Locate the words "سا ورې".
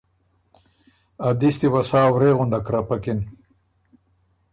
1.89-2.29